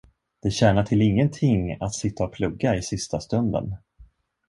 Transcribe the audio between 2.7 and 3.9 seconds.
i sista stunden.